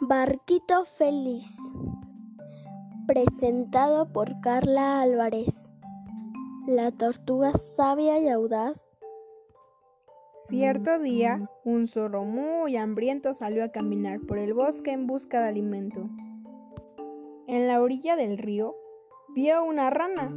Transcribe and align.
Barquito 0.00 0.84
Feliz. 0.84 1.56
Presentado 3.06 4.12
por 4.12 4.40
Carla 4.42 5.00
Álvarez. 5.00 5.72
La 6.66 6.92
tortuga 6.92 7.54
sabia 7.54 8.18
y 8.18 8.28
audaz. 8.28 8.98
Cierto 10.48 10.98
día, 10.98 11.50
un 11.64 11.88
zorro 11.88 12.24
muy 12.24 12.76
hambriento 12.76 13.32
salió 13.32 13.64
a 13.64 13.70
caminar 13.70 14.20
por 14.20 14.36
el 14.36 14.52
bosque 14.52 14.92
en 14.92 15.06
busca 15.06 15.40
de 15.40 15.48
alimento. 15.48 16.10
En 17.46 17.66
la 17.66 17.80
orilla 17.80 18.16
del 18.16 18.36
río 18.36 18.76
vio 19.34 19.64
una 19.64 19.88
rana. 19.88 20.28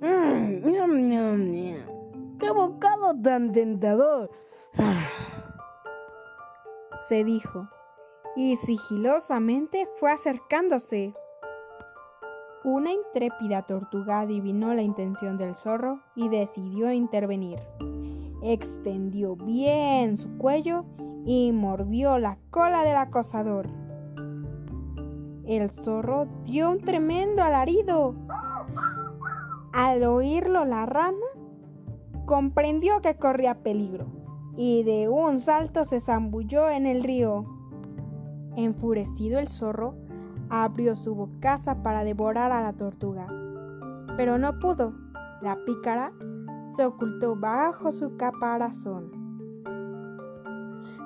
Mmm, 0.00 0.64
ñam. 0.66 1.50
¡Qué 2.38 2.50
bocado 2.50 3.14
tan 3.20 3.52
tentador! 3.52 4.30
se 7.08 7.24
dijo, 7.24 7.68
y 8.38 8.54
sigilosamente 8.54 9.88
fue 9.98 10.12
acercándose. 10.12 11.12
Una 12.62 12.92
intrépida 12.92 13.62
tortuga 13.62 14.20
adivinó 14.20 14.74
la 14.74 14.82
intención 14.82 15.36
del 15.38 15.56
zorro 15.56 15.98
y 16.14 16.28
decidió 16.28 16.92
intervenir. 16.92 17.58
Extendió 18.40 19.34
bien 19.34 20.16
su 20.16 20.38
cuello 20.38 20.84
y 21.26 21.50
mordió 21.50 22.20
la 22.20 22.38
cola 22.50 22.84
del 22.84 22.94
acosador. 22.98 23.66
El 25.44 25.70
zorro 25.70 26.28
dio 26.44 26.70
un 26.70 26.80
tremendo 26.80 27.42
alarido. 27.42 28.14
Al 29.72 30.04
oírlo 30.04 30.64
la 30.64 30.86
rana 30.86 31.26
comprendió 32.24 33.00
que 33.02 33.16
corría 33.16 33.64
peligro 33.64 34.06
y 34.56 34.84
de 34.84 35.08
un 35.08 35.40
salto 35.40 35.84
se 35.84 35.98
zambulló 36.00 36.70
en 36.70 36.86
el 36.86 37.02
río. 37.02 37.57
Enfurecido 38.58 39.38
el 39.38 39.46
zorro 39.46 39.94
abrió 40.50 40.96
su 40.96 41.14
bocaza 41.14 41.80
para 41.84 42.02
devorar 42.02 42.50
a 42.50 42.60
la 42.60 42.72
tortuga, 42.72 43.28
pero 44.16 44.36
no 44.36 44.58
pudo. 44.58 44.94
La 45.40 45.56
pícara 45.64 46.10
se 46.74 46.84
ocultó 46.84 47.36
bajo 47.36 47.92
su 47.92 48.16
caparazón. 48.16 49.12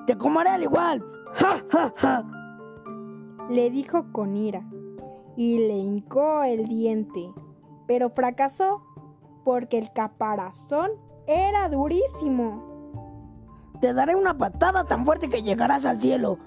¡Te 0.07 0.17
comeré 0.17 0.49
al 0.49 0.63
igual! 0.63 1.05
¡Ja, 1.33 1.63
ja, 1.71 1.93
ja! 1.95 2.25
Le 3.51 3.69
dijo 3.69 4.11
con 4.11 4.35
ira 4.35 4.63
y 5.37 5.59
le 5.59 5.77
hincó 5.77 6.41
el 6.41 6.67
diente, 6.67 7.31
pero 7.85 8.09
fracasó 8.09 8.81
porque 9.43 9.77
el 9.77 9.93
caparazón 9.93 10.89
era 11.27 11.69
durísimo. 11.69 12.63
Te 13.79 13.93
daré 13.93 14.15
una 14.15 14.39
patada 14.39 14.85
tan 14.85 15.05
fuerte 15.05 15.29
que 15.29 15.43
llegarás 15.43 15.85
al 15.85 16.01
cielo. 16.01 16.39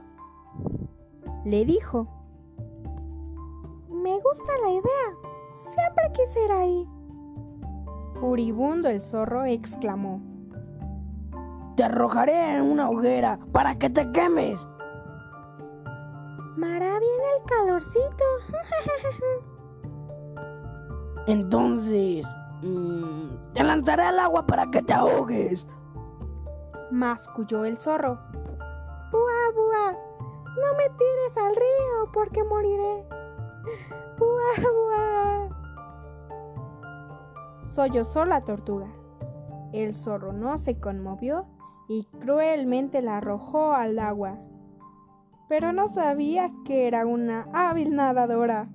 Le 1.46 1.64
dijo. 1.64 2.08
Me 3.88 4.18
gusta 4.18 4.52
la 4.64 4.70
idea. 4.70 5.14
Siempre 5.52 6.10
quise 6.12 6.44
ir 6.44 6.50
ahí. 6.50 6.88
Furibundo 8.14 8.88
el 8.88 9.00
zorro 9.00 9.44
exclamó. 9.44 10.20
Te 11.76 11.84
arrojaré 11.84 12.56
en 12.56 12.62
una 12.62 12.90
hoguera 12.90 13.38
para 13.52 13.78
que 13.78 13.88
te 13.88 14.10
quemes. 14.10 14.68
Me 16.56 16.66
hará 16.66 16.98
bien 16.98 17.20
el 17.36 17.48
calorcito. 17.48 18.24
Entonces, 21.28 22.26
mm, 22.62 23.52
te 23.52 23.62
lanzaré 23.62 24.02
al 24.02 24.18
agua 24.18 24.44
para 24.48 24.68
que 24.72 24.82
te 24.82 24.94
ahogues. 24.94 25.64
Masculló 26.90 27.64
el 27.64 27.78
zorro. 27.78 28.18
¡Bua, 29.12 29.52
bua! 29.54 29.95
Me 30.76 30.88
tires 30.90 31.36
al 31.36 31.56
río 31.56 32.12
porque 32.12 32.44
moriré. 32.44 33.04
¡Bua, 34.18 34.52
bua! 34.72 35.48
Sollozó 37.72 38.24
la 38.24 38.42
tortuga. 38.44 38.88
El 39.72 39.94
zorro 39.94 40.32
no 40.32 40.58
se 40.58 40.78
conmovió 40.78 41.46
y 41.88 42.06
cruelmente 42.20 43.02
la 43.02 43.18
arrojó 43.18 43.72
al 43.72 43.98
agua. 43.98 44.38
Pero 45.48 45.72
no 45.72 45.88
sabía 45.88 46.50
que 46.64 46.86
era 46.86 47.06
una 47.06 47.46
hábil 47.52 47.94
nadadora. 47.94 48.68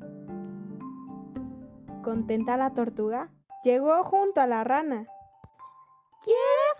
Contenta 2.03 2.57
la 2.57 2.73
tortuga, 2.73 3.29
llegó 3.63 4.03
junto 4.03 4.41
a 4.41 4.47
la 4.47 4.63
rana. 4.63 5.07
¿Quieres 6.23 6.70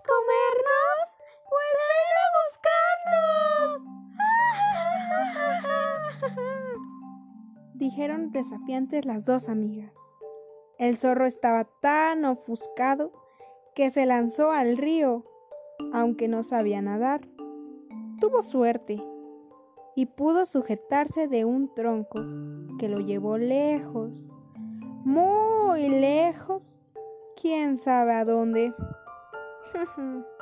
Dijeron 7.82 8.32
desafiantes 8.32 9.06
las 9.06 9.26
dos 9.26 9.50
amigas. 9.50 9.92
El 10.78 10.98
zorro 10.98 11.26
estaba 11.26 11.64
tan 11.82 12.26
ofuscado 12.26 13.12
que 13.74 13.90
se 13.90 14.06
lanzó 14.06 14.52
al 14.52 14.78
río, 14.78 15.26
aunque 15.92 16.28
no 16.28 16.44
sabía 16.44 16.84
nadar. 16.84 17.28
Tuvo 18.20 18.44
suerte 18.44 19.04
y 19.96 20.06
pudo 20.06 20.46
sujetarse 20.46 21.28
de 21.28 21.44
un 21.44 21.74
tronco 21.74 22.22
que 22.78 22.88
lo 22.88 23.00
llevó 23.00 23.40
lejos, 23.40 24.28
muy 25.04 25.90
lejos, 25.90 26.78
quién 27.36 27.80
sabe 27.80 28.14
a 28.14 28.26
dónde. 28.26 28.76